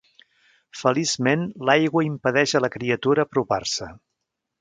[0.77, 3.91] Feliçment, l'aigua impedeix a la criatura apropar-se.